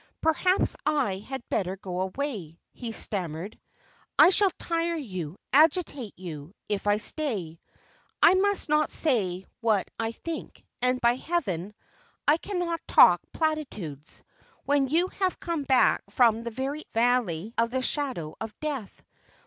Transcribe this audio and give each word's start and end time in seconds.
"Perhaps 0.19 0.75
I 0.83 1.17
had 1.17 1.47
better 1.47 1.75
go 1.77 2.01
away," 2.01 2.57
he 2.73 2.91
stammered. 2.91 3.59
"I 4.17 4.31
shall 4.31 4.49
tire 4.57 4.95
you, 4.95 5.37
agitate 5.53 6.17
you, 6.17 6.55
if 6.67 6.87
I 6.87 6.97
stay. 6.97 7.59
I 8.19 8.33
must 8.33 8.67
not 8.67 8.89
say 8.89 9.45
what 9.59 9.87
I 9.99 10.11
think, 10.11 10.65
and, 10.81 10.99
by 10.99 11.13
Heaven, 11.17 11.75
I 12.27 12.37
cannot 12.37 12.81
talk 12.87 13.21
platitudes, 13.31 14.23
when 14.65 14.87
you 14.87 15.07
have 15.19 15.39
come 15.39 15.65
back 15.65 16.01
from 16.09 16.41
the 16.41 16.49
very 16.49 16.83
valley 16.95 17.53
of 17.55 17.69
the 17.69 17.83
shadow 17.83 18.35
of 18.41 18.59
death. 18.59 19.03